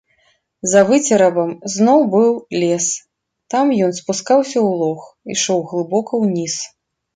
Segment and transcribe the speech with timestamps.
[0.71, 2.31] За выцерабам зноў быў
[2.63, 2.87] лес,
[3.55, 5.01] там ён спускаўся ў лог,
[5.37, 6.61] ішоў глыбока ўніз.